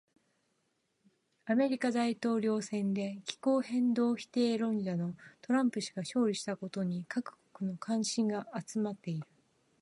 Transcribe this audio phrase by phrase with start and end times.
[1.45, 9.27] 米大統領選で気候変動否定論者のトランプ氏が勝利したことに各国の関心が集まっている。